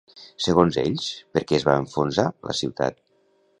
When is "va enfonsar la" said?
1.69-2.59